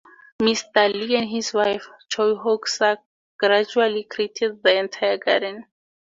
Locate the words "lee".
0.91-1.15